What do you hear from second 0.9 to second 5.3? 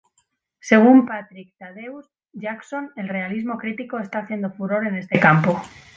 Patrick Thaddeus Jackson el realismo crítico está haciendo furor en este